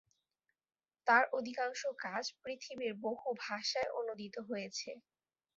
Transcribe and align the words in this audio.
তার 1.07 1.23
অধিকাংশ 1.33 1.81
কাজ 1.99 2.23
পৃথিবীর 2.41 2.93
বহুভাষায় 3.05 3.89
অনূদিত 3.99 4.35
হয়েছে। 4.49 4.89